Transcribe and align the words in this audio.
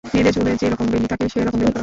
মেয়েদের 0.13 0.33
চুলে 0.37 0.49
যে 0.61 0.67
রকম 0.73 0.87
বেণী 0.93 1.07
থাকে, 1.13 1.25
সে 1.33 1.39
রকম 1.47 1.57
বেণী-করা। 1.61 1.79